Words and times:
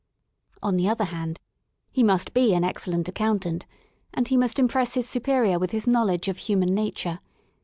On 0.63 0.77
the 0.77 0.89
other 0.89 1.03
hand 1.03 1.39
he 1.91 2.01
must 2.01 2.33
be 2.33 2.55
an 2.55 2.63
excellent 2.63 3.07
accountant, 3.07 3.67
and 4.15 4.29
he 4.29 4.35
must 4.35 4.57
impress 4.57 4.95
his 4.95 5.07
superior 5.07 5.59
with 5.59 5.69
his 5.73 5.85
knowledge 5.85 6.27
of 6.27 6.37
human 6.37 6.73
nature. 6.73 7.19